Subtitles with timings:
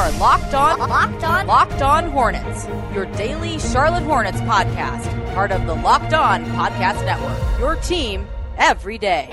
[0.00, 5.66] are Locked On, Locked On, Locked On Hornets, your daily Charlotte Hornets podcast, part of
[5.66, 7.60] the Locked On Podcast Network.
[7.60, 8.26] Your team
[8.56, 9.28] every day.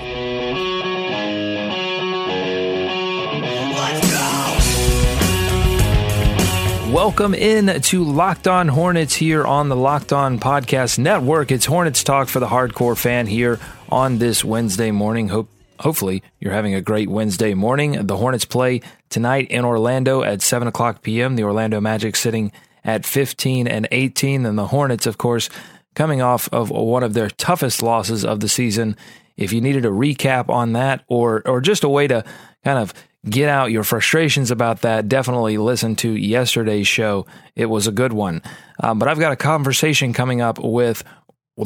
[6.92, 11.50] Welcome in to Locked On Hornets here on the Locked On Podcast Network.
[11.50, 13.58] It's Hornets talk for the hardcore fan here
[13.88, 15.28] on this Wednesday morning.
[15.28, 15.48] Hope
[15.80, 18.06] hopefully you're having a great Wednesday morning.
[18.06, 21.36] The Hornets play tonight in Orlando at 7 o'clock p.m.
[21.36, 22.52] The Orlando Magic sitting
[22.84, 24.46] at 15 and 18.
[24.46, 25.48] And the Hornets, of course,
[25.94, 28.96] coming off of one of their toughest losses of the season.
[29.36, 32.24] If you needed a recap on that or, or just a way to
[32.64, 32.92] kind of
[33.28, 37.26] get out your frustrations about that, definitely listen to yesterday's show.
[37.56, 38.42] It was a good one.
[38.80, 41.02] Um, but I've got a conversation coming up with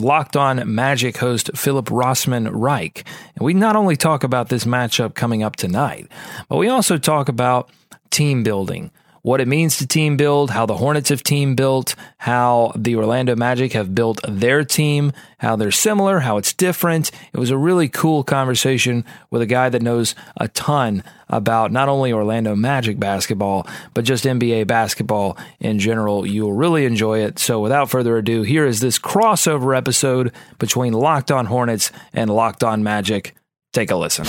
[0.00, 3.04] Locked On Magic host Philip Rossman Reich.
[3.36, 6.08] And we not only talk about this matchup coming up tonight,
[6.48, 7.70] but we also talk about
[8.10, 8.90] team building,
[9.22, 13.36] what it means to team build, how the Hornets have team built, how the Orlando
[13.36, 17.12] Magic have built their team, how they're similar, how it's different.
[17.32, 21.88] It was a really cool conversation with a guy that knows a ton about not
[21.88, 26.26] only Orlando Magic basketball, but just NBA basketball in general.
[26.26, 27.38] You'll really enjoy it.
[27.38, 32.64] So without further ado, here is this crossover episode between Locked On Hornets and Locked
[32.64, 33.34] On Magic.
[33.72, 34.26] Take a listen.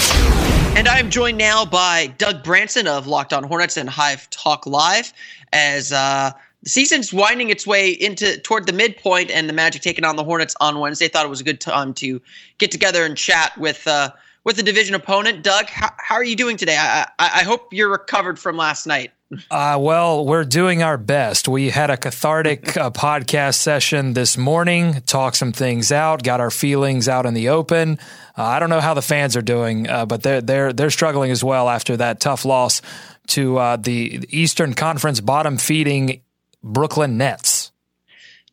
[0.78, 5.12] And I'm joined now by Doug Branson of Locked On Hornets and Hive Talk Live
[5.52, 6.32] as uh,
[6.64, 10.24] the season's winding its way into toward the midpoint and the Magic taking on the
[10.24, 11.10] Hornets on Wednesday.
[11.10, 12.22] Thought it was a good time to
[12.58, 14.12] get together and chat with uh,
[14.46, 15.44] with the division opponent.
[15.44, 16.78] Doug, how, how are you doing today?
[16.80, 19.12] I, I, I hope you're recovered from last night.
[19.50, 21.48] Uh, well, we're doing our best.
[21.48, 26.52] We had a cathartic uh, podcast session this morning, talked some things out, got our
[26.52, 27.98] feelings out in the open.
[28.38, 31.32] Uh, I don't know how the fans are doing, uh, but they're they're they're struggling
[31.32, 32.82] as well after that tough loss
[33.28, 36.22] to uh, the Eastern Conference bottom feeding
[36.64, 37.72] Brooklyn Nets.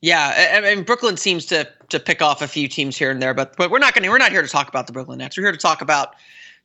[0.03, 3.57] Yeah, mean Brooklyn seems to to pick off a few teams here and there, but
[3.57, 5.37] but we're not going we're not here to talk about the Brooklyn Nets.
[5.37, 6.15] We're here to talk about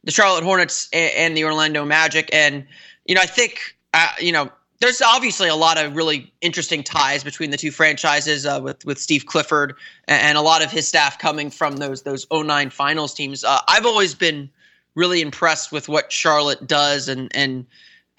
[0.03, 2.66] the Charlotte Hornets and, and the Orlando Magic, and
[3.06, 4.50] you know I think uh, you know,
[4.85, 9.00] there's obviously a lot of really interesting ties between the two franchises uh, with with
[9.00, 9.75] Steve Clifford
[10.07, 13.44] and, a lot of his staff coming from those those 09 finals teams.
[13.44, 14.47] Uh, I've always been
[14.94, 17.66] really impressed with what Charlotte does and and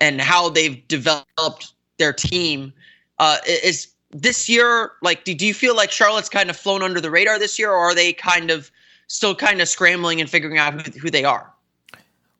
[0.01, 2.73] and how they've developed their team.
[3.21, 7.01] Uh, is this year like do, do you feel like Charlotte's kind of flown under
[7.01, 8.73] the radar this year, or are they kind of
[9.07, 11.53] still kind of scrambling and figuring out who, who they are?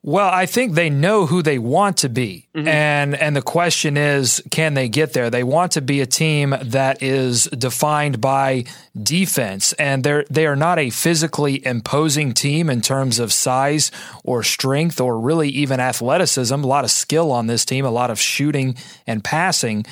[0.07, 2.47] Well, I think they know who they want to be.
[2.55, 2.69] Mm-hmm.
[2.69, 5.31] And and the question is, can they get there?
[5.31, 9.73] They want to be a team that is defined by defense.
[9.73, 13.91] And they're they are not a physically imposing team in terms of size
[14.23, 16.55] or strength or really even athleticism.
[16.55, 18.77] A lot of skill on this team, a lot of shooting
[19.09, 19.85] and passing,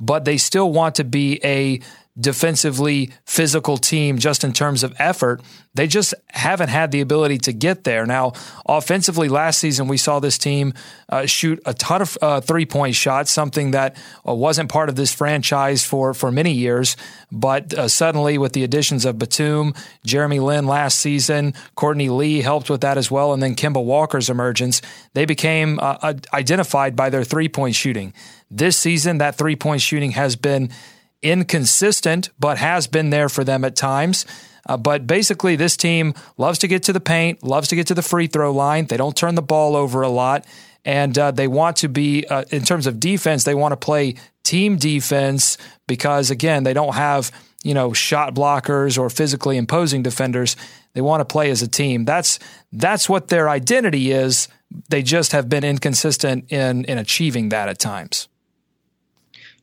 [0.00, 1.80] but they still want to be a
[2.18, 5.40] defensively physical team just in terms of effort.
[5.74, 8.04] They just haven't had the ability to get there.
[8.04, 8.32] Now,
[8.66, 10.74] offensively, last season we saw this team
[11.08, 14.96] uh, shoot a ton of uh, three point shots, something that uh, wasn't part of
[14.96, 16.96] this franchise for, for many years.
[17.30, 22.68] But uh, suddenly, with the additions of Batum, Jeremy Lin last season, Courtney Lee helped
[22.68, 24.82] with that as well, and then Kemba Walker's emergence,
[25.14, 28.12] they became uh, identified by their three point shooting.
[28.50, 30.70] This season, that three point shooting has been
[31.22, 34.26] inconsistent, but has been there for them at times.
[34.66, 37.94] Uh, but basically, this team loves to get to the paint, loves to get to
[37.94, 38.86] the free throw line.
[38.86, 40.46] They don't turn the ball over a lot.
[40.84, 44.14] And uh, they want to be, uh, in terms of defense, they want to play
[44.44, 47.30] team defense because, again, they don't have,
[47.62, 50.56] you know, shot blockers or physically imposing defenders.
[50.94, 52.06] They want to play as a team.
[52.06, 52.38] That's
[52.72, 54.48] that's what their identity is.
[54.88, 58.29] They just have been inconsistent in in achieving that at times.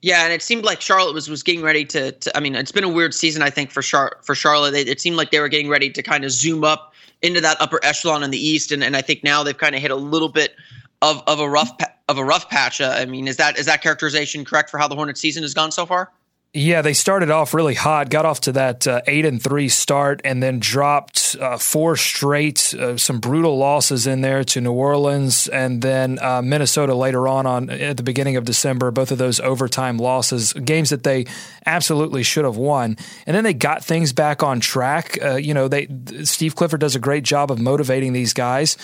[0.02, 2.12] Yeah, and it seemed like Charlotte was was getting ready to.
[2.12, 4.76] to I mean, it's been a weird season, I think, for Char- for Charlotte.
[4.76, 6.94] It, seemed like they were getting ready to kind of zoom up
[7.24, 9.82] into that upper echelon in the East, and, and I think now they've kind of
[9.82, 10.56] hit a little bit
[11.02, 12.80] of of a rough pa- of a rough patch.
[12.80, 15.54] Uh, I mean, is that is that characterization correct for how the Hornets season has
[15.54, 16.12] gone so far?
[16.58, 20.22] Yeah, they started off really hot, got off to that uh, eight and three start,
[20.26, 25.48] and then dropped uh, four straight, uh, some brutal losses in there to New Orleans
[25.48, 28.90] and then uh, Minnesota later on on at the beginning of December.
[28.90, 31.28] Both of those overtime losses, games that they
[31.68, 35.20] absolutely should have won, and then they got things back on track.
[35.24, 35.88] Uh, you know, they
[36.24, 38.78] Steve Clifford does a great job of motivating these guys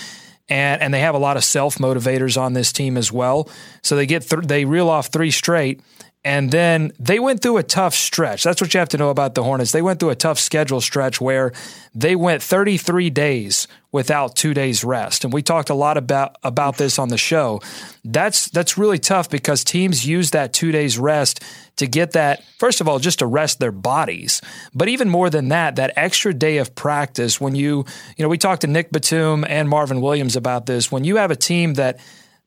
[0.50, 3.50] and and they have a lot of self motivators on this team as well.
[3.81, 5.81] So they get th- they reel off three straight,
[6.25, 8.44] And then they went through a tough stretch.
[8.44, 9.74] That's what you have to know about the Hornets.
[9.74, 11.52] They went through a tough schedule stretch where
[11.94, 15.25] they went 33 days without two days rest.
[15.25, 17.62] And we talked a lot about about this on the show.
[18.06, 21.44] That's that's really tough because teams use that two days rest
[21.75, 24.42] to get that first of all just to rest their bodies,
[24.74, 27.42] but even more than that, that extra day of practice.
[27.42, 27.86] When you
[28.16, 30.92] you know we talked to Nick Batum and Marvin Williams about this.
[30.92, 32.00] When you have a team that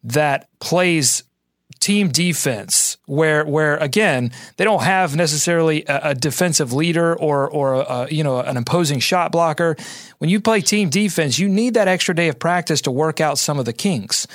[0.03, 1.25] that plays
[1.81, 7.75] team defense where where again they don't have necessarily a, a defensive leader or or
[7.75, 9.77] a, you know an imposing shot blocker.
[10.19, 13.39] When you play team defense you need that extra day of practice to work out
[13.39, 14.27] some of the kinks.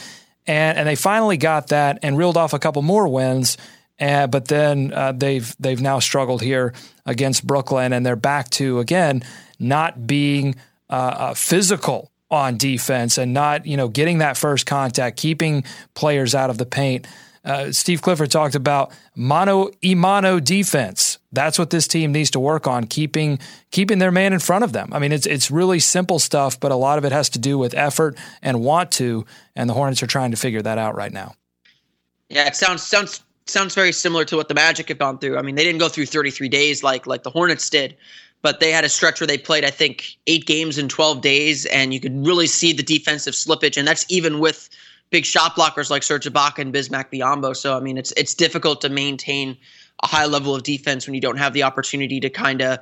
[0.48, 3.58] And and they finally got that and reeled off a couple more wins
[4.02, 6.74] uh, but then uh, they've they've now struggled here
[7.06, 9.22] against Brooklyn and they're back to again
[9.60, 10.56] not being
[10.90, 15.64] uh, uh physical on defense and not you know getting that first contact keeping
[15.94, 17.06] players out of the paint
[17.44, 21.18] uh, Steve Clifford talked about mono imano defense.
[21.32, 23.40] That's what this team needs to work on, keeping
[23.72, 24.90] keeping their man in front of them.
[24.92, 27.58] I mean, it's it's really simple stuff, but a lot of it has to do
[27.58, 31.12] with effort and want to, and the Hornets are trying to figure that out right
[31.12, 31.34] now.
[32.30, 35.38] Yeah, it sounds sounds sounds very similar to what the Magic have gone through.
[35.38, 37.98] I mean, they didn't go through 33 days like like the Hornets did,
[38.42, 41.66] but they had a stretch where they played, I think, eight games in 12 days,
[41.68, 44.70] and you could really see the defensive slippage, and that's even with
[45.12, 47.56] big shot blockers like Serge Ibaka and Bismack Biyombo.
[47.56, 49.56] So I mean, it's it's difficult to maintain
[50.02, 52.80] a high level of defense when you don't have the opportunity to kind of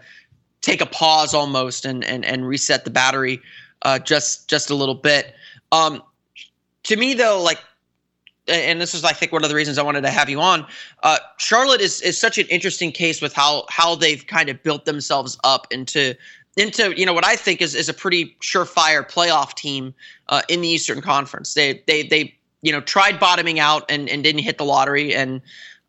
[0.61, 3.41] take a pause almost and and and reset the battery
[3.81, 5.35] uh, just just a little bit.
[5.73, 6.01] Um,
[6.83, 7.59] to me though, like.
[8.47, 10.65] And this is, I think, one of the reasons I wanted to have you on.
[11.03, 14.85] Uh, Charlotte is is such an interesting case with how how they've kind of built
[14.85, 16.15] themselves up into
[16.59, 19.93] into you know what I think is is a pretty surefire playoff team
[20.27, 21.53] uh, in the Eastern Conference.
[21.53, 25.41] They they they you know tried bottoming out and and didn't hit the lottery and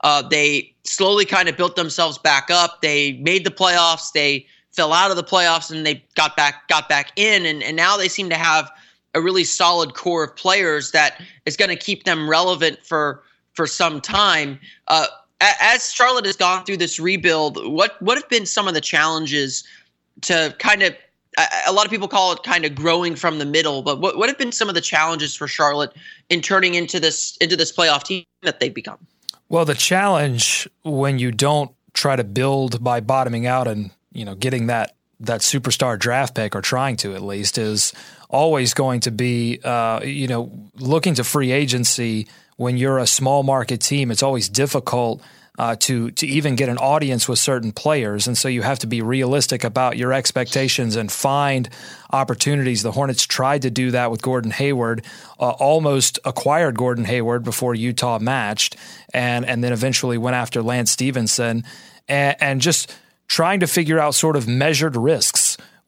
[0.02, 2.80] uh, they slowly kind of built themselves back up.
[2.80, 4.12] They made the playoffs.
[4.12, 7.76] They fell out of the playoffs and they got back got back in and and
[7.76, 8.70] now they seem to have
[9.14, 13.22] a really solid core of players that is going to keep them relevant for
[13.54, 14.58] for some time.
[14.86, 15.06] Uh,
[15.40, 19.64] as Charlotte has gone through this rebuild, what what have been some of the challenges
[20.22, 20.94] to kind of
[21.66, 24.28] a lot of people call it kind of growing from the middle, but what, what
[24.28, 25.92] have been some of the challenges for Charlotte
[26.28, 28.98] in turning into this into this playoff team that they've become?
[29.48, 34.34] Well, the challenge when you don't try to build by bottoming out and you know
[34.34, 37.92] getting that that superstar draft pick or trying to at least is
[38.28, 42.26] always going to be uh, you know looking to free agency
[42.60, 44.10] when you're a small market team.
[44.10, 45.22] It's always difficult
[45.58, 48.86] uh, to to even get an audience with certain players, and so you have to
[48.86, 51.70] be realistic about your expectations and find
[52.12, 52.82] opportunities.
[52.82, 55.06] The Hornets tried to do that with Gordon Hayward,
[55.38, 58.76] uh, almost acquired Gordon Hayward before Utah matched,
[59.14, 61.64] and and then eventually went after Lance Stephenson,
[62.08, 62.94] and, and just
[63.26, 65.39] trying to figure out sort of measured risks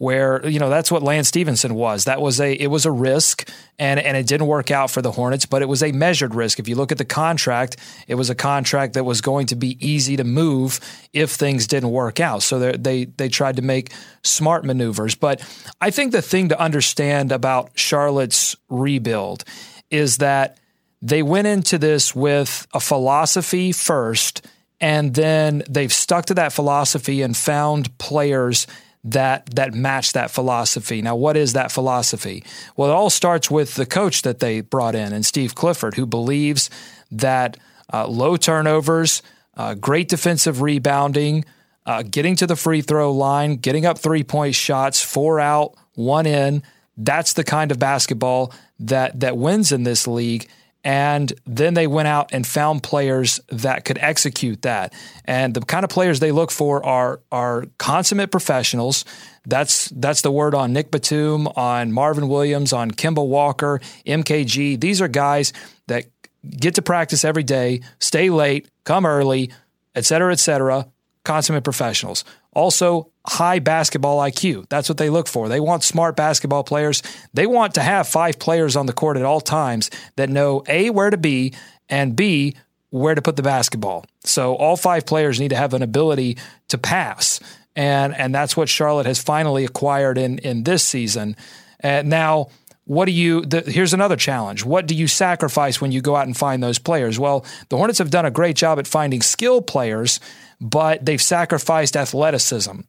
[0.02, 2.06] where you know that's what Lance Stephenson was.
[2.06, 5.12] That was a it was a risk, and and it didn't work out for the
[5.12, 6.58] Hornets, but it was a measured risk.
[6.58, 7.76] If you look at the contract,
[8.08, 10.80] it was a contract that was going to be easy to move
[11.12, 12.42] if things didn't work out.
[12.42, 13.92] So they they tried to make
[14.24, 15.14] smart maneuvers.
[15.14, 15.40] But
[15.80, 19.44] I think the thing to understand about Charlotte's rebuild
[19.88, 20.58] is that
[21.00, 24.44] they went into this with a philosophy first.
[24.80, 28.66] And then they've stuck to that philosophy and found players
[29.04, 31.02] that that match that philosophy.
[31.02, 32.44] Now, what is that philosophy?
[32.76, 36.06] Well, it all starts with the coach that they brought in, and Steve Clifford, who
[36.06, 36.70] believes
[37.10, 37.56] that
[37.92, 39.22] uh, low turnovers,
[39.56, 41.44] uh, great defensive rebounding,
[41.84, 46.26] uh, getting to the free throw line, getting up three point shots, four out, one
[46.26, 46.62] in.
[46.96, 50.48] That's the kind of basketball that that wins in this league.
[50.84, 54.92] And then they went out and found players that could execute that.
[55.24, 59.04] And the kind of players they look for are are consummate professionals.
[59.46, 64.80] That's that's the word on Nick Batum, on Marvin Williams, on Kemba Walker, MKG.
[64.80, 65.52] These are guys
[65.86, 66.06] that
[66.48, 69.52] get to practice every day, stay late, come early,
[69.94, 70.86] et cetera, et cetera.
[71.24, 72.24] Consummate professionals.
[72.52, 74.68] Also, high basketball IQ.
[74.68, 75.48] That's what they look for.
[75.48, 77.02] They want smart basketball players.
[77.32, 80.90] They want to have five players on the court at all times that know A,
[80.90, 81.54] where to be,
[81.88, 82.56] and B,
[82.90, 84.04] where to put the basketball.
[84.24, 86.38] So all five players need to have an ability
[86.68, 87.40] to pass.
[87.74, 91.36] And, and that's what Charlotte has finally acquired in, in this season.
[91.80, 92.48] And now,
[92.84, 96.26] what do you the, here's another challenge what do you sacrifice when you go out
[96.26, 99.62] and find those players well the hornets have done a great job at finding skill
[99.62, 100.18] players
[100.62, 102.80] but they've sacrificed athleticism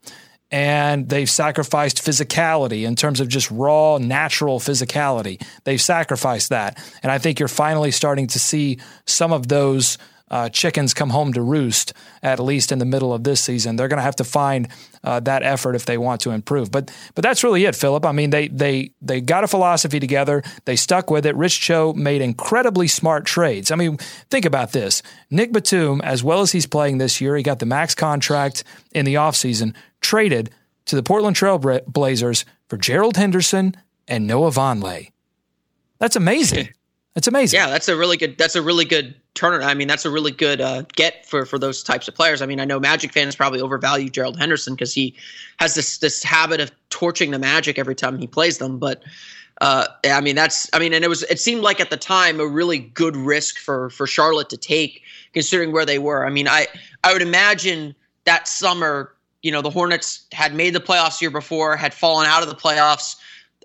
[0.52, 5.44] and they've sacrificed physicality in terms of just raw, natural physicality.
[5.64, 6.78] They've sacrificed that.
[7.02, 8.78] And I think you're finally starting to see
[9.08, 9.98] some of those.
[10.34, 13.76] Uh, chickens come home to roost, at least in the middle of this season.
[13.76, 14.68] They're going to have to find
[15.04, 16.72] uh, that effort if they want to improve.
[16.72, 18.04] But but that's really it, Philip.
[18.04, 20.42] I mean, they they they got a philosophy together.
[20.66, 21.36] They stuck with it.
[21.36, 23.70] Rich Cho made incredibly smart trades.
[23.70, 23.98] I mean,
[24.32, 25.04] think about this.
[25.30, 29.06] Nick Batum, as well as he's playing this year, he got the max contract in
[29.06, 30.50] the offseason, traded
[30.86, 33.76] to the Portland Trail Blazers for Gerald Henderson
[34.08, 35.12] and Noah Vonleh.
[36.00, 36.70] That's amazing.
[37.16, 37.60] That's amazing.
[37.60, 38.38] Yeah, that's a really good.
[38.38, 39.62] That's a really good turner.
[39.62, 42.42] I mean, that's a really good uh, get for for those types of players.
[42.42, 45.16] I mean, I know Magic fans probably overvalue Gerald Henderson because he
[45.60, 48.80] has this this habit of torching the Magic every time he plays them.
[48.80, 49.04] But
[49.62, 52.40] uh, I mean, that's I mean, and it was it seemed like at the time
[52.40, 55.04] a really good risk for for Charlotte to take
[55.34, 56.26] considering where they were.
[56.26, 56.66] I mean, I
[57.04, 61.78] I would imagine that summer, you know, the Hornets had made the playoffs year before,
[61.78, 63.18] had fallen out of the playoffs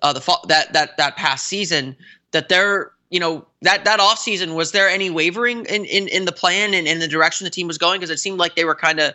[0.02, 1.96] uh, the that that that past season.
[2.32, 6.24] That they're you know that that off season was there any wavering in in, in
[6.24, 8.64] the plan and in the direction the team was going because it seemed like they
[8.64, 9.14] were kind of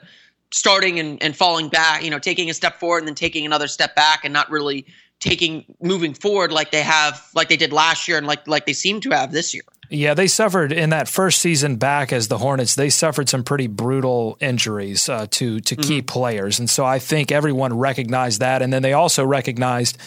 [0.52, 3.68] starting and, and falling back you know taking a step forward and then taking another
[3.68, 4.86] step back and not really
[5.20, 8.74] taking moving forward like they have like they did last year and like like they
[8.74, 12.40] seem to have this year yeah, they suffered in that first season back as the
[12.40, 12.74] Hornets.
[12.74, 15.88] They suffered some pretty brutal injuries uh, to to mm-hmm.
[15.88, 18.64] key players, and so I think everyone recognized that.
[18.64, 20.00] And then they also recognized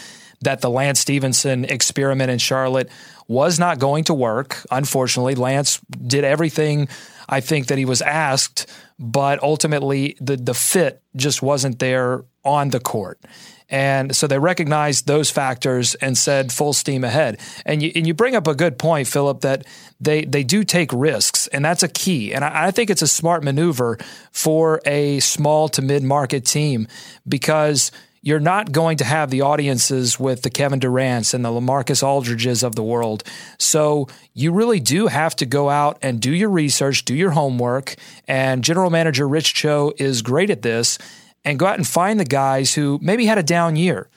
[0.42, 2.90] that the Lance Stephenson experiment in Charlotte
[3.28, 4.62] was not going to work.
[4.70, 6.88] Unfortunately, Lance did everything
[7.28, 12.70] I think that he was asked, but ultimately the the fit just wasn't there on
[12.70, 13.20] the court.
[13.68, 17.40] And so they recognized those factors and said full steam ahead.
[17.64, 19.66] And you, and you bring up a good point, Philip, that
[19.98, 22.32] they, they do take risks, and that's a key.
[22.32, 23.98] And I, I think it's a smart maneuver
[24.30, 26.86] for a small to mid market team
[27.26, 27.90] because–
[28.26, 32.64] you're not going to have the audiences with the Kevin Durant's and the LaMarcus Aldridges
[32.64, 33.22] of the world.
[33.56, 37.94] So you really do have to go out and do your research, do your homework.
[38.26, 40.98] And General Manager Rich Cho is great at this.
[41.44, 44.08] And go out and find the guys who maybe had a down year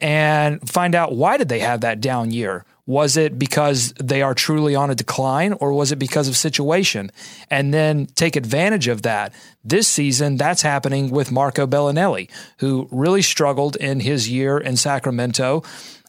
[0.00, 2.64] and find out why did they have that down year?
[2.86, 7.10] Was it because they are truly on a decline or was it because of situation?
[7.50, 9.34] And then take advantage of that.
[9.64, 15.64] This season, that's happening with Marco Belinelli, who really struggled in his year in Sacramento.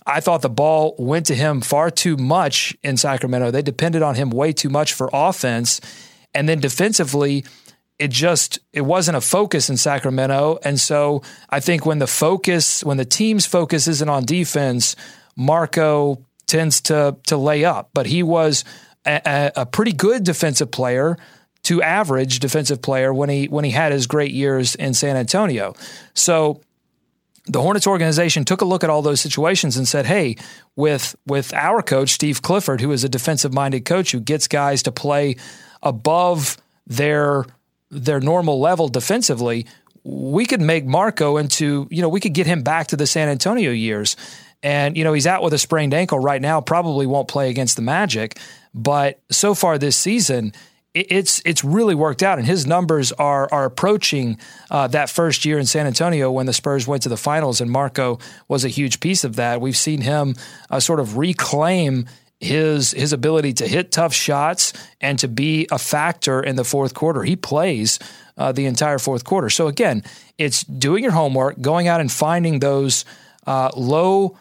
[0.06, 3.52] I thought the ball went to him far too much in Sacramento.
[3.52, 5.82] They depended on him way too much for offense.
[6.34, 7.44] And then defensively,
[8.00, 10.60] it just it wasn't a focus in Sacramento.
[10.64, 14.96] And so I think when the focus, when the team's focus isn't on defense,
[15.36, 18.64] Marco tends to to lay up, but he was
[19.06, 21.18] a, a pretty good defensive player
[21.64, 25.76] to average defensive player when he when he had his great years in San Antonio.
[26.14, 26.62] So
[27.46, 30.36] the Hornets organization took a look at all those situations and said, "Hey,
[30.76, 34.84] with with our coach Steve Clifford, who is a defensive minded coach who gets guys
[34.84, 35.36] to play
[35.82, 37.46] above their
[37.90, 39.66] their normal level defensively,
[40.04, 43.28] we could make Marco into, you know, we could get him back to the San
[43.30, 44.16] Antonio years.
[44.64, 47.76] And, you know, he's out with a sprained ankle right now, probably won't play against
[47.76, 48.40] the Magic.
[48.74, 50.54] But so far this season,
[50.94, 54.40] it's it's really worked out, and his numbers are are approaching
[54.72, 57.70] uh, that first year in San Antonio when the Spurs went to the finals, and
[57.70, 59.62] Marco was a huge piece of that.
[59.62, 60.36] We've seen him
[60.70, 62.06] uh, sort of reclaim
[62.40, 66.94] his his ability to hit tough shots and to be a factor in the fourth
[66.94, 67.24] quarter.
[67.24, 68.00] He plays
[68.38, 69.50] uh, the entire fourth quarter.
[69.50, 70.04] So again,
[70.38, 73.06] it's doing your homework, going out and finding those
[73.46, 74.38] uh, low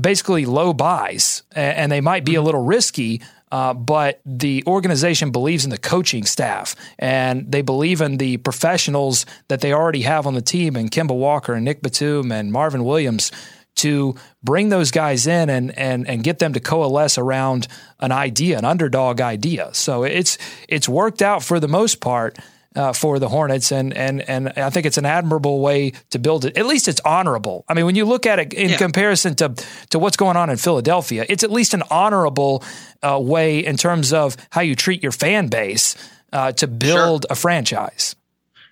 [0.00, 3.22] basically low buys, and they might be a little risky.
[3.52, 9.26] Uh, but the organization believes in the coaching staff and they believe in the professionals
[9.48, 12.84] that they already have on the team and Kemba Walker and Nick Batum and Marvin
[12.84, 13.32] Williams
[13.76, 17.66] to bring those guys in and and and get them to coalesce around
[17.98, 19.70] an idea, an underdog idea.
[19.72, 22.38] So it's it's worked out for the most part
[22.76, 26.44] uh, for the Hornets, and and and I think it's an admirable way to build
[26.44, 26.56] it.
[26.56, 27.64] At least it's honorable.
[27.68, 28.76] I mean, when you look at it in yeah.
[28.76, 29.54] comparison to
[29.90, 32.62] to what's going on in Philadelphia, it's at least an honorable
[33.02, 35.96] uh, way in terms of how you treat your fan base
[36.32, 37.32] uh, to build sure.
[37.32, 38.14] a franchise.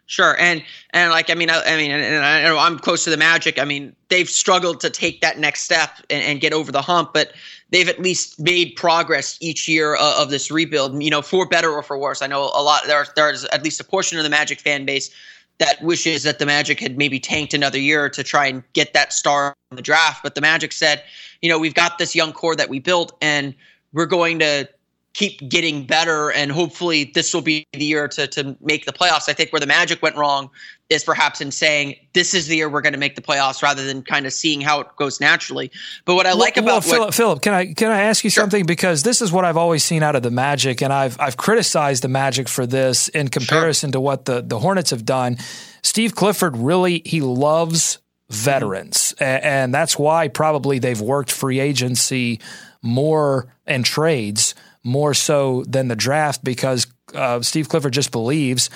[0.08, 0.62] Sure, and
[0.94, 3.58] and like I mean, I, I mean, and, and I, i'm close to the Magic.
[3.58, 7.12] I mean, they've struggled to take that next step and, and get over the hump,
[7.12, 7.32] but
[7.68, 11.02] they've at least made progress each year uh, of this rebuild.
[11.02, 12.22] You know, for better or for worse.
[12.22, 12.84] I know a lot.
[12.86, 15.10] There, there's at least a portion of the Magic fan base
[15.58, 19.12] that wishes that the Magic had maybe tanked another year to try and get that
[19.12, 20.22] star in the draft.
[20.22, 21.02] But the Magic said,
[21.42, 23.54] you know, we've got this young core that we built, and
[23.92, 24.70] we're going to
[25.14, 29.28] keep getting better and hopefully this will be the year to, to make the playoffs.
[29.28, 30.50] I think where the Magic went wrong
[30.90, 33.84] is perhaps in saying this is the year we're going to make the playoffs rather
[33.84, 35.70] than kind of seeing how it goes naturally.
[36.04, 38.30] But what I like well, about well, Philip, Philip, can I can I ask you
[38.30, 38.42] sure.
[38.42, 41.36] something because this is what I've always seen out of the Magic and I've I've
[41.36, 43.92] criticized the Magic for this in comparison sure.
[43.92, 45.36] to what the the Hornets have done.
[45.82, 47.98] Steve Clifford really he loves
[48.30, 49.24] veterans mm-hmm.
[49.24, 52.40] and, and that's why probably they've worked free agency
[52.82, 54.54] more and trades
[54.84, 58.70] more so than the draft because uh, Steve Clifford just believes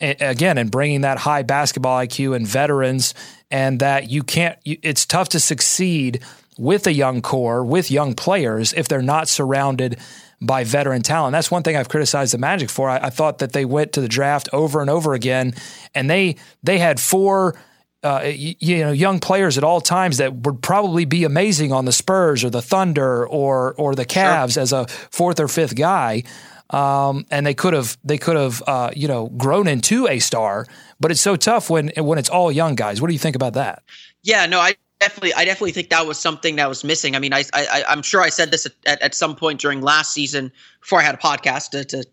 [0.00, 3.14] again in bringing that high basketball IQ and veterans
[3.50, 6.22] and that you can't it's tough to succeed
[6.56, 9.98] with a young core with young players if they're not surrounded
[10.40, 11.32] by veteran talent.
[11.32, 12.88] That's one thing I've criticized the Magic for.
[12.88, 15.54] I, I thought that they went to the draft over and over again,
[15.94, 17.60] and they they had four
[18.02, 21.84] uh, you, you, know young players at all times that would probably be amazing on
[21.84, 24.62] the Spurs or the Thunder or or the Cavs sure.
[24.62, 26.22] as a fourth or fifth guy.
[26.70, 30.66] Um, and they could have they could have uh, you know grown into a star,
[31.00, 33.00] but it's so tough when when it's all young guys.
[33.00, 33.82] What do you think about that?
[34.22, 37.14] Yeah, no, I definitely I definitely think that was something that was missing.
[37.14, 40.12] I mean, I, I I'm sure I said this at, at some point during last
[40.12, 42.04] season before I had a podcast to, to,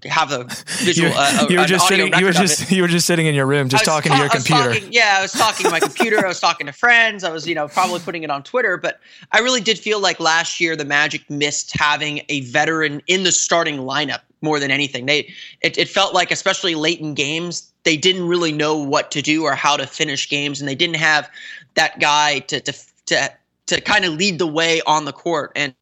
[0.00, 0.44] to have a
[0.78, 1.12] visual.
[1.18, 2.12] Uh, you, were just sitting.
[2.14, 4.30] You were just you were just sitting in your room, just talking ta- to your
[4.30, 4.74] computer.
[4.74, 6.24] Talking, yeah, I was talking to my computer.
[6.24, 7.24] I was talking to friends.
[7.24, 8.76] I was you know probably putting it on Twitter.
[8.76, 9.00] But
[9.32, 13.32] I really did feel like last year the Magic missed having a veteran in the
[13.32, 15.06] starting lineup more than anything.
[15.06, 19.22] They it, it felt like especially late in games they didn't really know what to
[19.22, 21.30] do or how to finish games, and they didn't have
[21.74, 22.72] that guy to to
[23.06, 23.32] to
[23.66, 25.52] to kind of lead the way on the court.
[25.54, 25.74] And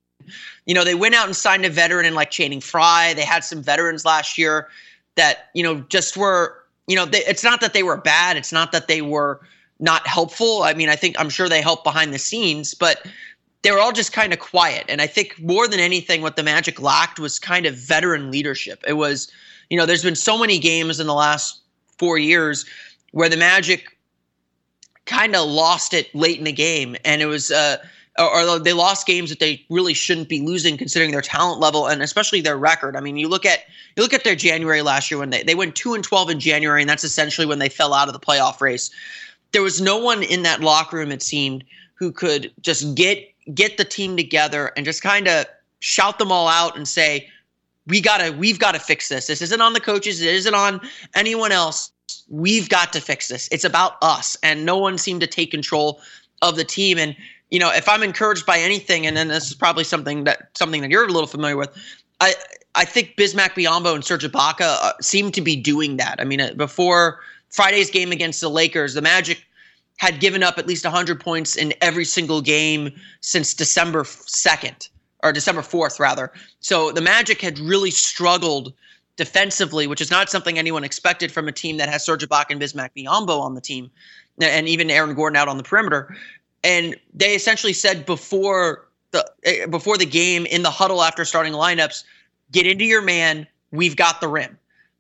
[0.66, 3.14] you know, they went out and signed a veteran in like Channing Frye.
[3.14, 4.68] They had some veterans last year
[5.14, 8.36] that you know just were you know they, it's not that they were bad.
[8.36, 9.40] It's not that they were
[9.78, 10.62] not helpful.
[10.62, 13.06] I mean, I think I'm sure they helped behind the scenes, but
[13.62, 14.84] they were all just kind of quiet.
[14.88, 18.82] And I think more than anything, what the Magic lacked was kind of veteran leadership.
[18.86, 19.30] It was,
[19.70, 21.60] you know, there's been so many games in the last
[21.98, 22.64] four years
[23.12, 23.95] where the Magic
[25.06, 27.50] kind of lost it late in the game, and it was.
[27.50, 27.78] Uh,
[28.18, 32.02] or they lost games that they really shouldn't be losing considering their talent level and
[32.02, 32.96] especially their record.
[32.96, 33.60] I mean, you look at
[33.94, 36.40] you look at their January last year when they, they went 2 and 12 in
[36.40, 38.90] January and that's essentially when they fell out of the playoff race.
[39.52, 43.22] There was no one in that locker room it seemed who could just get
[43.54, 45.46] get the team together and just kind of
[45.80, 47.28] shout them all out and say,
[47.86, 49.26] "We got to we've got to fix this.
[49.26, 50.80] This isn't on the coaches, it isn't on
[51.14, 51.90] anyone else
[52.28, 53.48] we've got to fix this.
[53.52, 54.36] It's about us.
[54.42, 56.00] And no one seemed to take control
[56.42, 56.98] of the team.
[56.98, 57.16] And,
[57.50, 60.82] you know, if I'm encouraged by anything, and then this is probably something that something
[60.82, 61.70] that you're a little familiar with,
[62.20, 62.34] I
[62.74, 66.16] I think Bismack Biyombo and Serge Ibaka uh, seem to be doing that.
[66.20, 69.42] I mean, uh, before Friday's game against the Lakers, the Magic
[69.96, 74.90] had given up at least 100 points in every single game since December 2nd
[75.22, 76.32] or December 4th rather.
[76.60, 78.74] So the Magic had really struggled
[79.16, 82.60] defensively, which is not something anyone expected from a team that has Serge Ibaka and
[82.60, 83.90] Bismack Biyombo on the team,
[84.40, 86.14] and even Aaron Gordon out on the perimeter.
[86.62, 91.52] And they essentially said before the eh, before the game in the huddle after starting
[91.52, 92.04] lineups,
[92.52, 93.46] get into your man.
[93.70, 94.58] We've got the rim.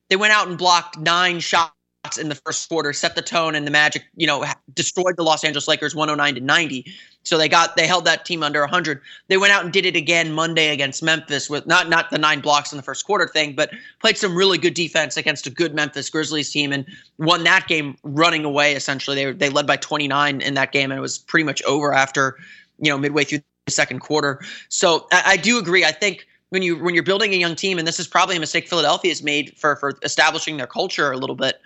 [0.08, 1.72] They went out and blocked nine shots
[2.18, 5.42] in the first quarter, set the tone, and the Magic, you know, destroyed the Los
[5.42, 6.86] Angeles Lakers 109 to 90.
[7.26, 9.00] So they got they held that team under 100.
[9.28, 12.40] They went out and did it again Monday against Memphis with not not the nine
[12.40, 15.74] blocks in the first quarter thing, but played some really good defense against a good
[15.74, 16.86] Memphis Grizzlies team and
[17.18, 18.74] won that game running away.
[18.74, 21.92] Essentially, they they led by 29 in that game, and it was pretty much over
[21.92, 22.36] after
[22.78, 24.40] you know midway through the second quarter.
[24.68, 25.84] So I, I do agree.
[25.84, 28.40] I think when you when you're building a young team, and this is probably a
[28.40, 31.60] mistake Philadelphia has made for for establishing their culture a little bit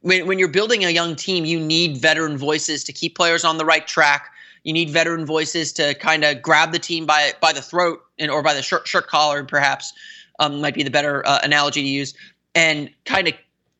[0.00, 3.58] when, when you're building a young team, you need veteran voices to keep players on
[3.58, 4.30] the right track.
[4.64, 8.30] You need veteran voices to kind of grab the team by by the throat and
[8.30, 9.92] or by the shirt shirt collar, perhaps
[10.38, 12.14] um, might be the better uh, analogy to use,
[12.54, 13.34] and kind of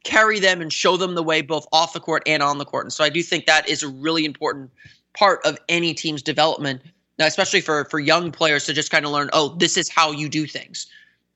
[0.04, 2.86] carry them and show them the way both off the court and on the court.
[2.86, 4.70] And so I do think that is a really important
[5.12, 6.82] part of any team's development,
[7.18, 10.28] especially for for young players to just kind of learn, oh, this is how you
[10.28, 10.86] do things.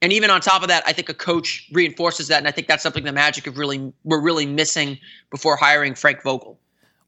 [0.00, 2.66] And even on top of that, I think a coach reinforces that, and I think
[2.66, 4.98] that's something the Magic have really were really missing
[5.30, 6.58] before hiring Frank Vogel.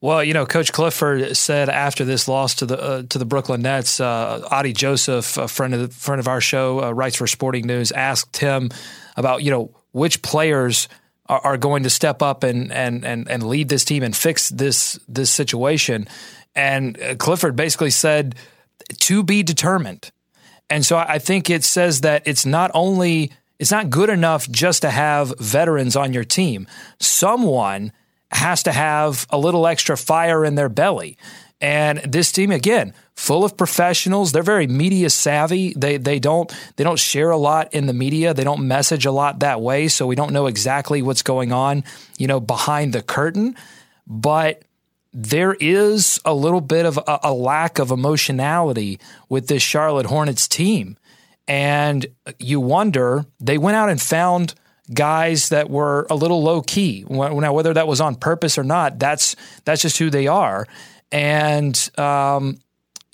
[0.05, 3.62] Well, you know, Coach Clifford said after this loss to the uh, to the Brooklyn
[3.62, 7.27] Nets, uh, Adi Joseph, a friend of the, friend of our show, uh, writes for
[7.27, 8.69] Sporting News, asked him
[9.17, 10.88] about you know which players
[11.25, 14.51] are, are, going to step up and and and and lead this team and fix
[14.51, 16.07] this this situation,
[16.55, 18.35] and uh, Clifford basically said
[18.99, 20.11] to be determined.
[20.69, 24.83] And so I think it says that it's not only it's not good enough just
[24.83, 26.67] to have veterans on your team.
[27.01, 27.90] Someone
[28.31, 31.17] has to have a little extra fire in their belly.
[31.61, 34.33] And this team again, full of professionals.
[34.33, 35.73] They're very media savvy.
[35.75, 38.35] They they don't they don't share a lot in the media.
[38.35, 41.85] They don't message a lot that way, so we don't know exactly what's going on,
[42.19, 43.57] you know, behind the curtain.
[44.07, 44.63] But
[45.13, 50.49] there is a little bit of a, a lack of emotionality with this Charlotte Hornets
[50.49, 50.99] team.
[51.47, 52.07] And
[52.39, 54.55] you wonder, they went out and found
[54.92, 57.05] guys that were a little low key.
[57.09, 60.66] Now, whether that was on purpose or not, that's that's just who they are.
[61.11, 62.59] And um,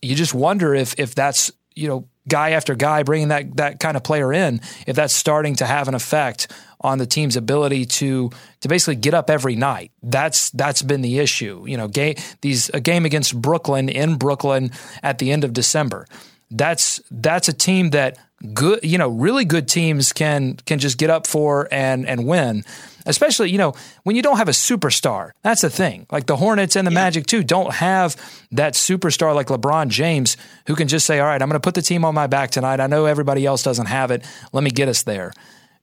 [0.02, 3.96] you just wonder if if that's you know guy after guy bringing that that kind
[3.96, 6.48] of player in, if that's starting to have an effect
[6.80, 8.30] on the team's ability to
[8.60, 9.92] to basically get up every night.
[10.02, 11.64] That's that's been the issue.
[11.66, 14.70] You know, game these a game against Brooklyn in Brooklyn
[15.02, 16.06] at the end of December.
[16.50, 18.18] That's that's a team that
[18.54, 22.64] good you know really good teams can can just get up for and and win
[23.06, 25.32] especially you know when you don't have a superstar.
[25.42, 26.06] That's the thing.
[26.10, 27.02] Like the hornets and the yeah.
[27.02, 28.16] magic too don't have
[28.52, 31.74] that superstar like lebron james who can just say all right i'm going to put
[31.74, 32.80] the team on my back tonight.
[32.80, 34.24] I know everybody else doesn't have it.
[34.52, 35.32] Let me get us there.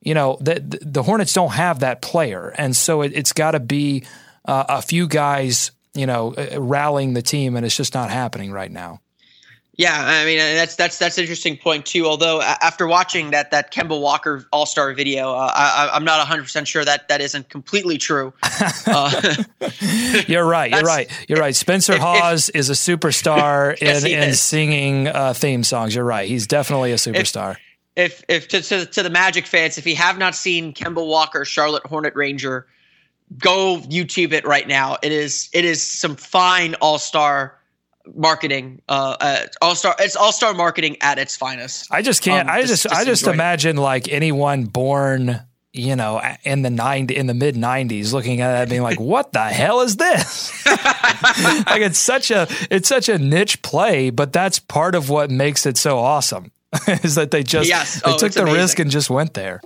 [0.01, 3.59] You know the, the hornets don't have that player and so it, has got to
[3.59, 4.03] be
[4.45, 8.51] uh, a few guys you know uh, rallying the team and it's just not happening
[8.51, 9.01] right now
[9.77, 12.07] yeah, I mean that's that's that's an interesting point too.
[12.07, 16.41] Although after watching that that Kemba Walker All Star video, uh, I, am not 100
[16.41, 18.33] percent sure that that isn't completely true.
[18.89, 19.11] Uh,
[20.27, 20.71] you're right.
[20.71, 21.11] You're right.
[21.27, 21.55] You're right.
[21.55, 25.93] Spencer if, Hawes if, is a superstar yes, in, in singing uh, theme songs.
[25.93, 26.27] You're right.
[26.27, 27.57] He's definitely a superstar.
[27.95, 31.05] If if, if to, to, to the Magic fans, if you have not seen Kemba
[31.05, 32.65] Walker, Charlotte Hornet Ranger,
[33.37, 34.97] go YouTube it right now.
[35.03, 37.56] It is it is some fine All Star
[38.15, 42.49] marketing uh, uh all star it's all star marketing at its finest i just can't
[42.49, 43.81] um, i just, just i just imagine it.
[43.81, 45.39] like anyone born
[45.73, 49.33] you know in the 90 in the mid 90s looking at that being like what
[49.33, 54.59] the hell is this like it's such a it's such a niche play but that's
[54.59, 56.51] part of what makes it so awesome
[57.03, 58.01] is that they just yes.
[58.01, 58.59] they oh, took the amazing.
[58.59, 59.61] risk and just went there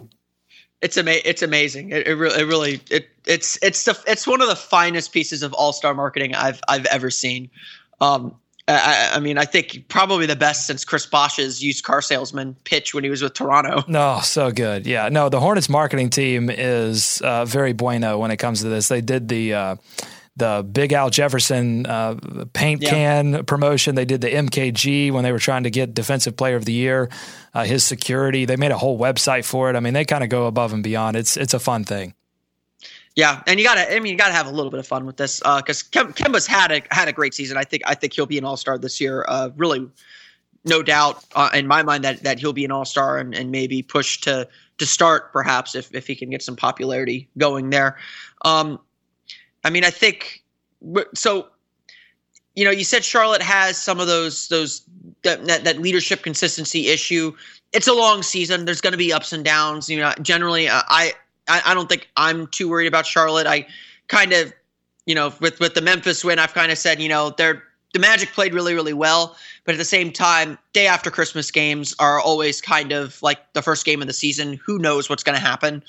[0.81, 1.91] it's ama- It's amazing.
[1.91, 5.43] It, it, really, it really, it, it's, it's the, it's one of the finest pieces
[5.43, 7.49] of all star marketing I've, I've ever seen.
[8.01, 8.35] Um,
[8.67, 12.93] I, I, mean, I think probably the best since Chris Bosh's used car salesman pitch
[12.93, 13.83] when he was with Toronto.
[13.91, 14.87] No, so good.
[14.87, 18.87] Yeah, no, the Hornets marketing team is uh, very bueno when it comes to this.
[18.87, 19.53] They did the.
[19.53, 19.75] Uh,
[20.37, 22.15] the Big Al Jefferson uh,
[22.53, 22.89] paint yeah.
[22.89, 23.95] can promotion.
[23.95, 27.09] They did the MKG when they were trying to get Defensive Player of the Year.
[27.53, 28.45] Uh, his security.
[28.45, 29.75] They made a whole website for it.
[29.75, 31.17] I mean, they kind of go above and beyond.
[31.17, 32.13] It's it's a fun thing.
[33.15, 33.93] Yeah, and you gotta.
[33.93, 36.47] I mean, you gotta have a little bit of fun with this because uh, Kemba's
[36.47, 37.57] had a had a great season.
[37.57, 37.83] I think.
[37.85, 39.25] I think he'll be an All Star this year.
[39.27, 39.85] Uh, really,
[40.63, 43.51] no doubt uh, in my mind that that he'll be an All Star and, and
[43.51, 44.47] maybe push to
[44.77, 47.97] to start perhaps if if he can get some popularity going there.
[48.45, 48.79] Um,
[49.63, 50.43] I mean, I think
[51.13, 51.49] so.
[52.55, 54.83] You know, you said Charlotte has some of those those
[55.23, 57.35] that that, that leadership consistency issue.
[57.73, 58.65] It's a long season.
[58.65, 59.89] There's going to be ups and downs.
[59.89, 61.13] You know, generally, uh, I
[61.51, 63.47] I, I don't think I'm too worried about Charlotte.
[63.47, 63.67] I
[64.07, 64.53] kind of,
[65.05, 67.99] you know, with with the Memphis win, I've kind of said, you know, they're the
[67.99, 69.35] Magic played really, really well,
[69.65, 73.61] but at the same time, day after Christmas games are always kind of like the
[73.61, 74.59] first game of the season.
[74.65, 75.83] Who knows what's going to happen?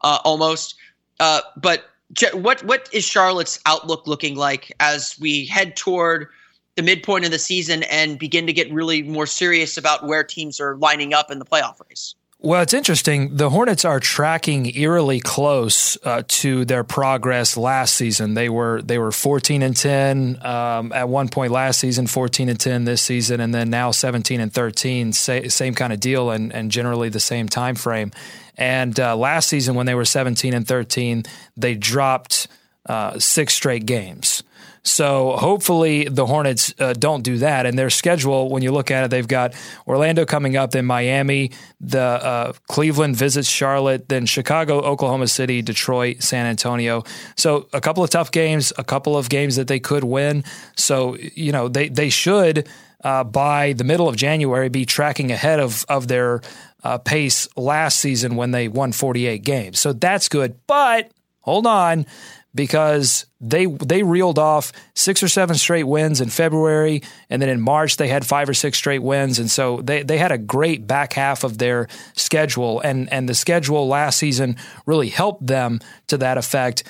[0.00, 0.76] Uh, almost.
[1.20, 1.90] Uh, but
[2.32, 6.28] what what is Charlotte's outlook looking like as we head toward
[6.76, 10.58] the midpoint of the season and begin to get really more serious about where teams
[10.58, 12.14] are lining up in the playoff race?
[12.44, 13.36] Well, it's interesting.
[13.36, 18.34] The Hornets are tracking eerily close uh, to their progress last season.
[18.34, 22.58] They were they were 14 and 10 um, at one point last season, 14 and
[22.58, 25.12] 10 this season, and then now 17 and 13.
[25.12, 28.10] Sa- same kind of deal, and, and generally the same time frame.
[28.56, 31.22] And uh, last season, when they were 17 and 13,
[31.56, 32.48] they dropped
[32.86, 34.42] uh, six straight games.
[34.84, 37.66] So hopefully the Hornets uh, don't do that.
[37.66, 39.54] And their schedule, when you look at it, they've got
[39.86, 46.22] Orlando coming up, then Miami, the uh, Cleveland visits Charlotte, then Chicago, Oklahoma City, Detroit,
[46.22, 47.04] San Antonio.
[47.36, 50.42] So a couple of tough games, a couple of games that they could win.
[50.76, 52.68] So you know they they should.
[53.04, 56.40] Uh, by the middle of January, be tracking ahead of of their
[56.84, 59.80] uh, pace last season when they won 48 games.
[59.80, 60.54] So that's good.
[60.66, 62.06] But hold on,
[62.54, 67.60] because they they reeled off six or seven straight wins in February, and then in
[67.60, 70.86] March they had five or six straight wins, and so they they had a great
[70.86, 76.18] back half of their schedule, and and the schedule last season really helped them to
[76.18, 76.84] that effect.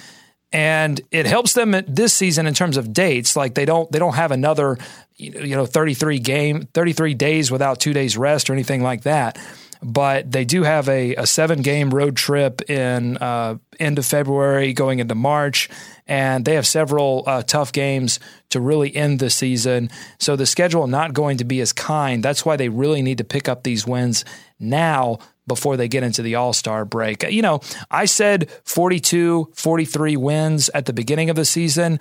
[0.54, 3.36] And it helps them this season in terms of dates.
[3.36, 4.76] Like they don't they don't have another
[5.16, 9.38] you know 33 game 33 days without two days rest or anything like that
[9.82, 14.72] but they do have a, a seven game road trip in uh, end of February
[14.72, 15.68] going into March,
[16.06, 19.90] and they have several uh, tough games to really end the season.
[20.18, 22.22] So the schedule not going to be as kind.
[22.22, 24.24] That's why they really need to pick up these wins
[24.60, 27.24] now before they get into the All Star break.
[27.24, 31.98] You know, I said 42, 43 wins at the beginning of the season.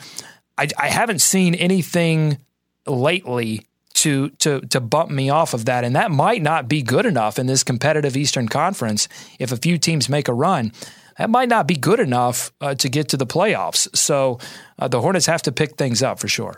[0.57, 2.37] I, I haven't seen anything
[2.85, 3.65] lately
[4.01, 7.39] to to to bump me off of that, and that might not be good enough
[7.39, 9.07] in this competitive Eastern Conference.
[9.39, 10.71] If a few teams make a run,
[11.17, 13.95] that might not be good enough uh, to get to the playoffs.
[13.95, 14.39] So
[14.79, 16.55] uh, the Hornets have to pick things up for sure.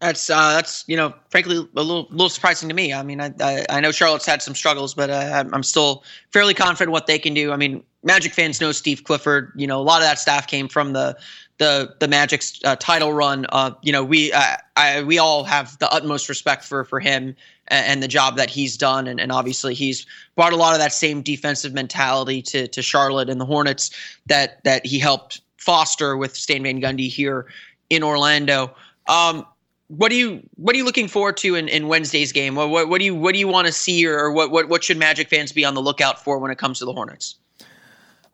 [0.00, 2.92] That's uh, that's you know frankly a little little surprising to me.
[2.92, 6.54] I mean I I, I know Charlotte's had some struggles, but uh, I'm still fairly
[6.54, 7.52] confident what they can do.
[7.52, 9.52] I mean Magic fans know Steve Clifford.
[9.56, 11.16] You know a lot of that staff came from the
[11.58, 13.46] the the Magic's uh, title run.
[13.50, 17.34] Uh, you know, we I, we all have the utmost respect for for him
[17.68, 20.80] and, and, the job that he's done, and, and obviously he's brought a lot of
[20.80, 23.90] that same defensive mentality to to Charlotte and the Hornets
[24.26, 27.46] that that he helped foster with Stan Van Gundy here
[27.90, 28.74] in Orlando.
[29.08, 29.46] Um,
[29.88, 32.54] what do you what are you looking forward to in, in Wednesday's game?
[32.54, 34.84] What, what, what do you what do you want to see, or, what, what what
[34.84, 37.36] should Magic fans be on the lookout for when it comes to the Hornets?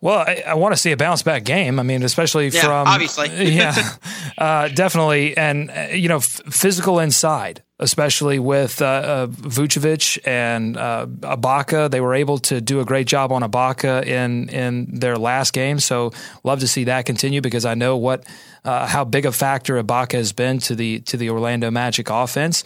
[0.01, 1.79] Well, I, I, want to see a bounce back game.
[1.79, 3.91] I mean, especially yeah, from obviously, yeah,
[4.39, 10.77] uh, definitely, and uh, you know, f- physical inside, especially with uh, uh, Vucevic and
[10.77, 11.91] uh, Ibaka.
[11.91, 15.79] They were able to do a great job on Ibaka in in their last game.
[15.79, 16.13] So,
[16.45, 18.25] love to see that continue because I know what
[18.65, 22.65] uh, how big a factor Ibaka has been to the to the Orlando Magic offense.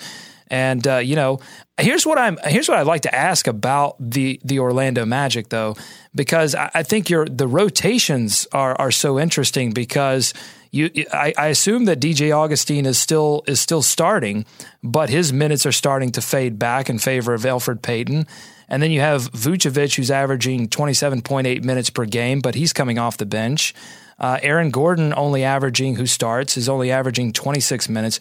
[0.48, 1.40] And uh, you know,
[1.78, 5.76] here's what I'm here's what I'd like to ask about the the Orlando Magic though,
[6.14, 10.34] because I, I think your the rotations are are so interesting because
[10.76, 14.44] you I, I, assume that DJ Augustin is still is still starting,
[14.82, 18.26] but his minutes are starting to fade back in favor of Elfrid Payton.
[18.68, 23.16] And then you have Vucevic, who's averaging 27.8 minutes per game, but he's coming off
[23.16, 23.74] the bench.
[24.18, 28.18] Uh, Aaron Gordon only averaging, who starts, is only averaging 26 minutes.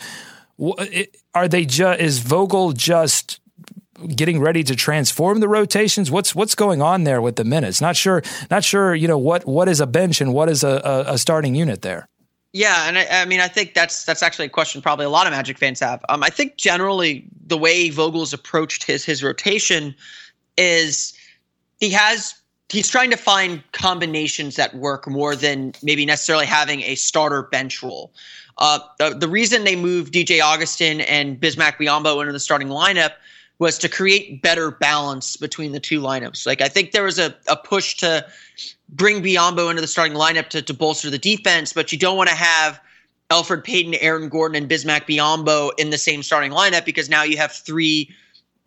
[1.33, 3.39] Are they just, is Vogel just
[4.15, 6.11] getting ready to transform the rotations?
[6.11, 7.81] What's what's going on there with the minutes?
[7.81, 8.21] Not sure.
[8.51, 8.93] Not sure.
[8.93, 11.81] You know what what is a bench and what is a, a, a starting unit
[11.81, 12.07] there.
[12.55, 15.27] Yeah, and I, I, mean, I think that's that's actually a question probably a lot
[15.27, 16.05] of Magic fans have.
[16.07, 19.93] Um, I think generally the way Vogel's approached his his rotation
[20.57, 21.13] is
[21.81, 22.33] he has
[22.69, 27.83] he's trying to find combinations that work more than maybe necessarily having a starter bench
[27.83, 28.13] role.
[28.57, 33.15] Uh, the, the reason they moved DJ Augustin and Bismack Biyombo into the starting lineup
[33.59, 36.45] was to create better balance between the two lineups.
[36.45, 38.25] Like I think there was a, a push to
[38.89, 42.29] bring Biyombo into the starting lineup to, to bolster the defense, but you don't want
[42.29, 42.79] to have
[43.29, 47.37] Elfrid Payton, Aaron Gordon, and Bismack Biyombo in the same starting lineup because now you
[47.37, 48.09] have three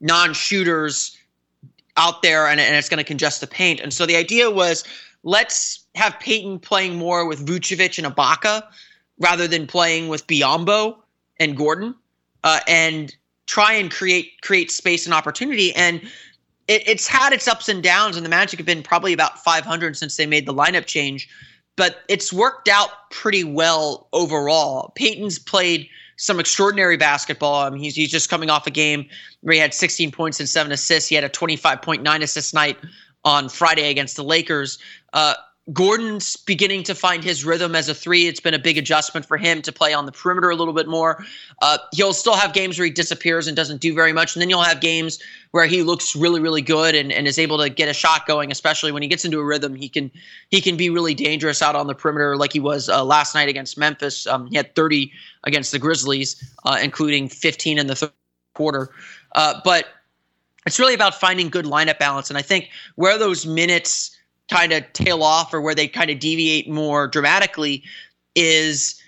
[0.00, 1.16] non-shooters
[1.96, 3.80] out there and, and it's going to congest the paint.
[3.80, 4.84] And so the idea was
[5.22, 8.62] let's have Payton playing more with Vucevic and Ibaka
[9.18, 10.96] rather than playing with Biyombo
[11.40, 11.94] and Gordon.
[12.44, 15.74] Uh, and try and create create space and opportunity.
[15.74, 16.00] And
[16.68, 19.96] it, it's had its ups and downs, and the Magic have been probably about 500
[19.96, 21.28] since they made the lineup change,
[21.76, 24.92] but it's worked out pretty well overall.
[24.94, 27.62] Payton's played some extraordinary basketball.
[27.64, 29.08] I mean, he's, he's just coming off a game
[29.40, 31.08] where he had 16 points and seven assists.
[31.08, 32.76] He had a 25.9 assist night
[33.24, 34.78] on Friday against the Lakers.
[35.12, 35.34] Uh,
[35.72, 38.26] Gordon's beginning to find his rhythm as a three.
[38.26, 40.88] It's been a big adjustment for him to play on the perimeter a little bit
[40.88, 41.24] more.
[41.60, 44.34] Uh, he'll still have games where he disappears and doesn't do very much.
[44.34, 45.18] And then you'll have games
[45.50, 48.50] where he looks really, really good and, and is able to get a shot going,
[48.50, 49.74] especially when he gets into a rhythm.
[49.74, 50.10] He can
[50.48, 53.50] he can be really dangerous out on the perimeter like he was uh, last night
[53.50, 54.26] against Memphis.
[54.26, 55.12] Um, he had 30
[55.44, 58.12] against the Grizzlies, uh, including 15 in the third
[58.54, 58.88] quarter.
[59.34, 59.86] Uh, but
[60.66, 62.30] it's really about finding good lineup balance.
[62.30, 64.14] And I think where those minutes–
[64.50, 67.82] kind of tail off or where they kind of deviate more dramatically
[68.34, 69.00] is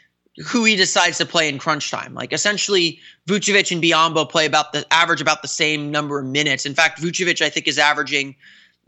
[0.46, 2.14] who he decides to play in crunch time.
[2.14, 6.64] Like essentially, Vucevic and Biyombo play about the average about the same number of minutes.
[6.66, 8.34] In fact, Vucevic I think is averaging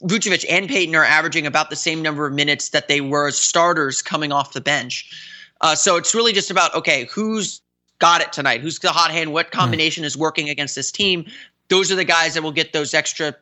[0.02, 3.38] Vucevic and Payton are averaging about the same number of minutes that they were as
[3.38, 5.10] starters coming off the bench.
[5.60, 7.60] Uh, so it's really just about okay, who's
[7.98, 8.60] got it tonight?
[8.60, 9.32] Who's the hot hand?
[9.32, 10.06] What combination mm.
[10.06, 11.24] is working against this team?
[11.68, 13.34] Those are the guys that will get those extra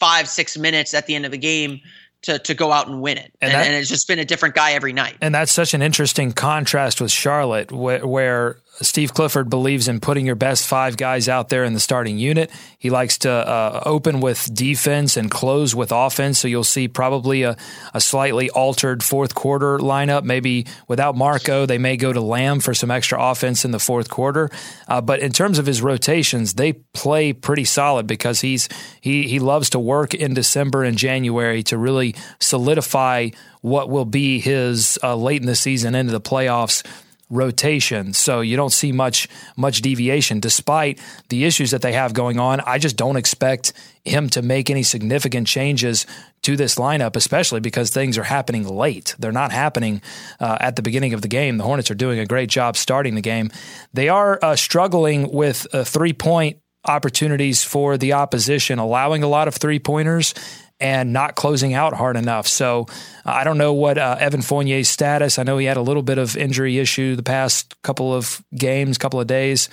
[0.00, 1.80] five, six minutes at the end of the game
[2.22, 3.32] to to go out and win it.
[3.40, 5.16] And, and, that, and, it's just been a different guy every night.
[5.20, 10.24] And that's such an interesting contrast with Charlotte, where, where Steve Clifford believes in putting
[10.24, 12.50] your best five guys out there in the starting unit.
[12.78, 16.38] He likes to uh, open with defense and close with offense.
[16.38, 17.56] So you'll see probably a,
[17.92, 20.22] a slightly altered fourth quarter lineup.
[20.22, 24.10] Maybe without Marco, they may go to Lamb for some extra offense in the fourth
[24.10, 24.50] quarter.
[24.86, 28.68] Uh, but in terms of his rotations, they play pretty solid because he's
[29.00, 34.38] he he loves to work in December and January to really solidify what will be
[34.38, 36.84] his uh, late in the season into the playoffs
[37.30, 38.12] rotation.
[38.12, 42.60] So you don't see much much deviation despite the issues that they have going on.
[42.60, 43.72] I just don't expect
[44.04, 46.06] him to make any significant changes
[46.42, 49.14] to this lineup, especially because things are happening late.
[49.18, 50.00] They're not happening
[50.40, 51.58] uh, at the beginning of the game.
[51.58, 53.50] The Hornets are doing a great job starting the game.
[53.92, 59.48] They are uh, struggling with uh, three point opportunities for the opposition, allowing a lot
[59.48, 60.34] of three pointers
[60.80, 62.46] and not closing out hard enough.
[62.46, 62.86] So
[63.26, 65.38] uh, I don't know what uh, Evan Fournier's status.
[65.38, 68.98] I know he had a little bit of injury issue the past couple of games,
[68.98, 69.68] couple of days.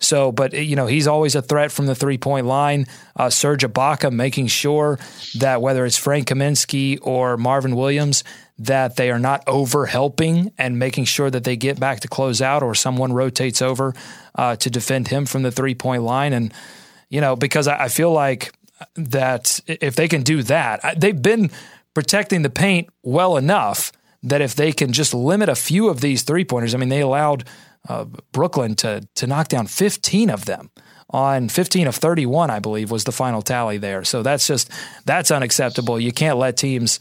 [0.00, 2.86] So, but you know, he's always a threat from the three point line.
[3.14, 4.98] Uh, Serge Ibaka making sure
[5.38, 8.24] that whether it's Frank Kaminsky or Marvin Williams,
[8.58, 12.42] that they are not over helping and making sure that they get back to close
[12.42, 13.94] out or someone rotates over
[14.34, 16.32] uh, to defend him from the three point line.
[16.32, 16.52] And,
[17.08, 18.52] you know, because I, I feel like
[18.94, 21.50] that if they can do that, they've been
[21.94, 26.22] protecting the paint well enough that if they can just limit a few of these
[26.22, 27.44] three pointers, I mean, they allowed
[27.88, 30.70] uh, Brooklyn to to knock down 15 of them
[31.10, 34.04] on 15 of 31, I believe, was the final tally there.
[34.04, 34.70] So that's just
[35.04, 35.98] that's unacceptable.
[35.98, 37.00] You can't let teams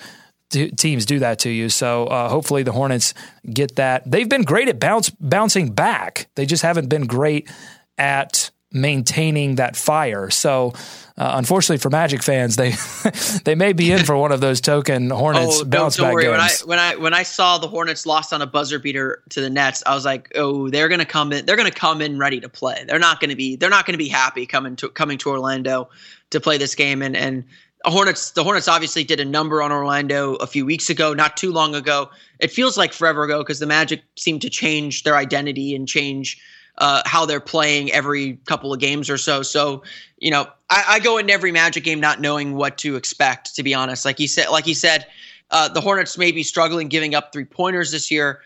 [0.50, 1.70] teams do that to you.
[1.70, 3.14] So uh, hopefully the Hornets
[3.52, 4.10] get that.
[4.10, 6.28] They've been great at bounce bouncing back.
[6.36, 7.50] They just haven't been great
[7.98, 10.30] at maintaining that fire.
[10.30, 10.74] So,
[11.18, 12.76] uh, unfortunately for Magic fans, they
[13.44, 16.26] they may be in for one of those token Hornets oh, bounce don't, back worry.
[16.26, 16.62] games.
[16.66, 19.42] When I when I when I saw the Hornets lost on a buzzer beater to
[19.42, 21.46] the Nets, I was like, oh, they're gonna come in.
[21.46, 22.84] They're gonna come in ready to play.
[22.88, 23.56] They're not gonna be.
[23.56, 25.90] They're not gonna be happy coming to coming to Orlando
[26.30, 27.02] to play this game.
[27.02, 27.44] And and
[27.86, 31.52] Hornets the Hornets obviously did a number on Orlando a few weeks ago, not too
[31.52, 32.10] long ago.
[32.40, 36.40] It feels like forever ago because the Magic seemed to change their identity and change
[36.80, 39.42] uh, how they're playing every couple of games or so.
[39.42, 39.84] So,
[40.18, 43.56] you know, I, I, go into every Magic game not knowing what to expect.
[43.56, 45.06] To be honest, like he said, like he said,
[45.52, 48.40] uh, the Hornets may be struggling giving up three pointers this year.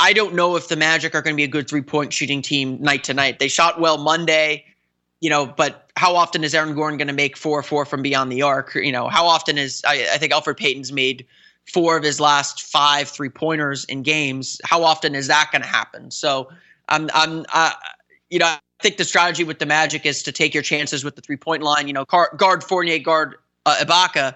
[0.00, 2.42] I don't know if the Magic are going to be a good three point shooting
[2.42, 3.38] team night to night.
[3.38, 4.64] They shot well Monday,
[5.20, 8.32] you know, but how often is Aaron Gordon going to make four four from beyond
[8.32, 8.74] the arc?
[8.74, 11.26] You know, how often is I, I think Elfrid Payton's made
[11.70, 14.58] four of his last five three pointers in games.
[14.64, 16.10] How often is that going to happen?
[16.10, 16.48] So
[16.88, 17.72] I'm, I'm, uh,
[18.30, 21.16] you know, I think the strategy with the Magic is to take your chances with
[21.16, 21.86] the three point line.
[21.86, 24.34] You know, guard Fournier, guard uh, Ibaka,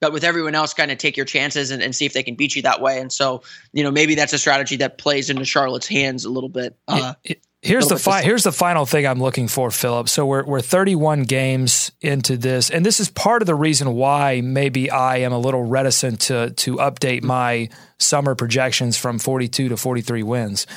[0.00, 2.34] but with everyone else, kind of take your chances and, and see if they can
[2.34, 3.00] beat you that way.
[3.00, 6.48] And so, you know, maybe that's a strategy that plays into Charlotte's hands a little
[6.48, 6.76] bit.
[6.86, 10.08] Uh, it, Here's the fi- here's the final thing I'm looking for, Philip.
[10.08, 14.40] So we're we're 31 games into this, and this is part of the reason why
[14.40, 19.76] maybe I am a little reticent to to update my summer projections from 42 to
[19.76, 20.68] 43 wins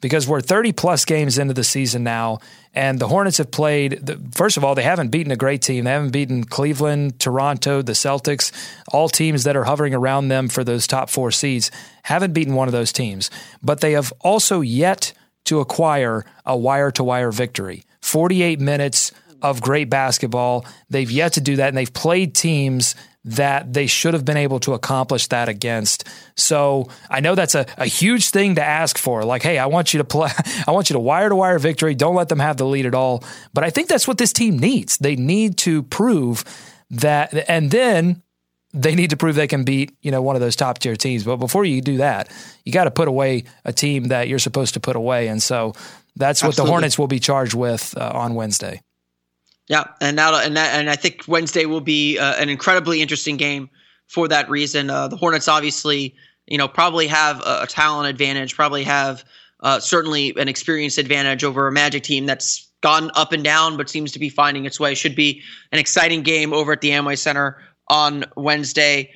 [0.00, 2.38] because we're 30 plus games into the season now,
[2.74, 3.92] and the Hornets have played.
[4.06, 5.84] The, first of all, they haven't beaten a great team.
[5.84, 8.52] They haven't beaten Cleveland, Toronto, the Celtics,
[8.92, 11.70] all teams that are hovering around them for those top four seeds.
[12.02, 13.30] Haven't beaten one of those teams,
[13.62, 15.12] but they have also yet
[15.44, 17.84] to acquire a wire to wire victory.
[18.02, 20.66] 48 minutes of great basketball.
[20.90, 22.94] They've yet to do that, and they've played teams
[23.26, 26.04] that they should have been able to accomplish that against.
[26.36, 29.24] So I know that's a, a huge thing to ask for.
[29.24, 30.30] Like, hey, I want you to play,
[30.66, 31.94] I want you to wire to wire victory.
[31.94, 33.24] Don't let them have the lead at all.
[33.52, 34.96] But I think that's what this team needs.
[34.98, 36.44] They need to prove
[36.90, 38.22] that, and then
[38.72, 41.24] they need to prove they can beat, you know, one of those top tier teams.
[41.24, 42.30] But before you do that,
[42.64, 45.28] you got to put away a team that you're supposed to put away.
[45.28, 45.72] And so
[46.14, 46.68] that's what Absolutely.
[46.68, 48.82] the Hornets will be charged with uh, on Wednesday.
[49.68, 53.36] Yeah, and now and that, and I think Wednesday will be uh, an incredibly interesting
[53.36, 53.68] game
[54.06, 54.90] for that reason.
[54.90, 56.14] Uh, the Hornets obviously,
[56.46, 59.24] you know, probably have a, a talent advantage, probably have
[59.60, 63.88] uh, certainly an experience advantage over a Magic team that's gone up and down, but
[63.88, 64.94] seems to be finding its way.
[64.94, 69.12] Should be an exciting game over at the Amway Center on Wednesday.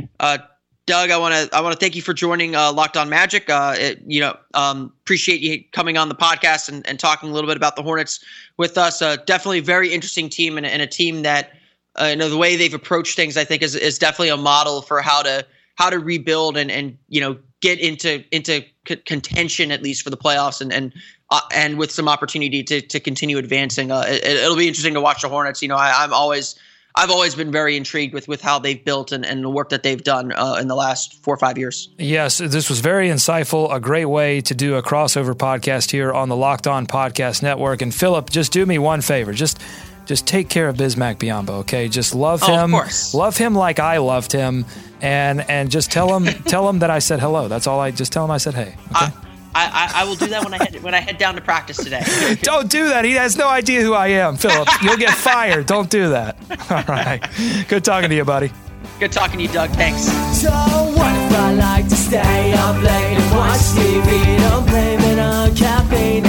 [0.90, 3.48] Doug, I want to I want to thank you for joining uh, Locked On Magic.
[3.48, 7.33] Uh, it, you know, um, appreciate you coming on the podcast and, and talking a
[7.33, 8.18] little bit about the Hornets
[8.57, 9.00] with us.
[9.00, 11.53] Uh, definitely very interesting team and, and a team that
[12.00, 13.37] uh, you know the way they've approached things.
[13.37, 16.98] I think is is definitely a model for how to how to rebuild and and
[17.09, 20.92] you know get into into c- contention at least for the playoffs and and
[21.31, 23.92] uh, and with some opportunity to to continue advancing.
[23.92, 25.62] Uh, it, will be interesting to watch the Hornets.
[25.62, 26.57] You know, I, I'm always
[26.94, 29.83] I've always been very intrigued with with how they've built and, and the work that
[29.83, 31.88] they've done uh, in the last four or five years.
[31.98, 33.72] Yes, this was very insightful.
[33.72, 37.83] A great way to do a crossover podcast here on the Locked On Podcast Network.
[37.83, 39.33] And Philip, just do me one favor.
[39.33, 39.61] Just
[40.07, 41.88] just take care of Bismack Biyombo, okay?
[41.88, 42.74] Just love oh, him.
[42.74, 44.66] Of love him like I loved him
[45.00, 47.46] and and just tell him tell him that I said hello.
[47.46, 48.74] That's all I just tell him I said hey.
[48.90, 49.07] Okay?
[49.07, 49.12] I,
[49.54, 51.76] I, I, I, will do that when I head when I head down to practice
[51.76, 52.02] today.
[52.42, 53.04] Don't do that.
[53.04, 54.68] He has no idea who I am, Philip.
[54.82, 55.66] You'll get fired.
[55.66, 56.36] Don't do that.
[56.70, 57.20] All right.
[57.68, 58.53] Good talking to you, buddy.
[59.01, 59.70] Good talking to you, Doug.
[59.70, 60.03] Thanks.
[60.40, 64.38] So what if I like to stay up late and watch TV?
[64.38, 66.19] Don't blame it on caffeine.